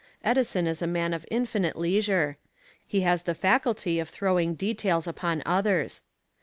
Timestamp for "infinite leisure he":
1.29-3.01